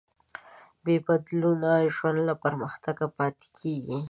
بېبدلونه 0.85 1.69
ژوند 1.95 2.19
له 2.27 2.33
پرمختګه 2.43 3.05
پاتې 3.17 3.47
کېږي. 3.59 3.97